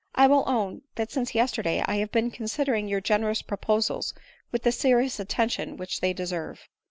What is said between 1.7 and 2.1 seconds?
I